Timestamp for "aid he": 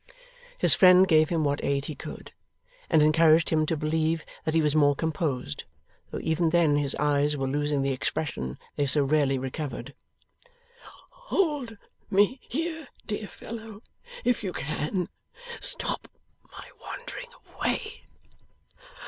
1.63-1.93